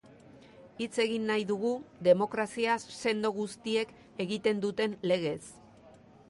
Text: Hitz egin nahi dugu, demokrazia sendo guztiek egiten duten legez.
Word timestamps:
Hitz 0.85 0.93
egin 1.03 1.27
nahi 1.31 1.43
dugu, 1.51 1.73
demokrazia 2.07 2.79
sendo 2.95 3.31
guztiek 3.37 3.93
egiten 4.27 4.65
duten 4.65 4.97
legez. 5.13 5.39